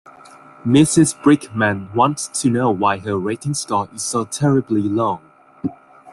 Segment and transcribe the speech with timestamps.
[0.65, 5.21] Mrs Brickman wants to know why her rating score is so terribly low.